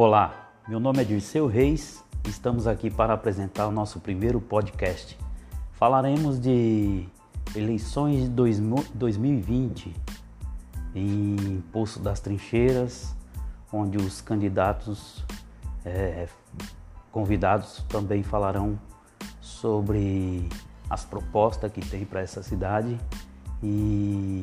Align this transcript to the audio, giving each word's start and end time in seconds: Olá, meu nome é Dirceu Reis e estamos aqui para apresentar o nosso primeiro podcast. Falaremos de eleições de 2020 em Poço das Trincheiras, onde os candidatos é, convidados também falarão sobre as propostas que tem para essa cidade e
Olá, 0.00 0.48
meu 0.68 0.78
nome 0.78 1.00
é 1.00 1.04
Dirceu 1.04 1.48
Reis 1.48 2.04
e 2.24 2.30
estamos 2.30 2.68
aqui 2.68 2.88
para 2.88 3.14
apresentar 3.14 3.66
o 3.66 3.72
nosso 3.72 3.98
primeiro 3.98 4.40
podcast. 4.40 5.18
Falaremos 5.72 6.38
de 6.38 7.04
eleições 7.52 8.28
de 8.28 8.28
2020 8.94 9.92
em 10.94 11.64
Poço 11.72 11.98
das 11.98 12.20
Trincheiras, 12.20 13.12
onde 13.72 13.98
os 13.98 14.20
candidatos 14.20 15.24
é, 15.84 16.28
convidados 17.10 17.84
também 17.88 18.22
falarão 18.22 18.78
sobre 19.40 20.48
as 20.88 21.04
propostas 21.04 21.72
que 21.72 21.80
tem 21.80 22.04
para 22.04 22.20
essa 22.20 22.40
cidade 22.40 22.96
e 23.60 24.40